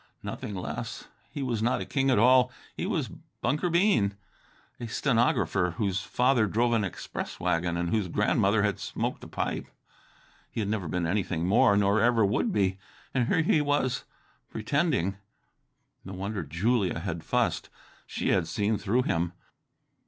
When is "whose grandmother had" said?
7.91-8.79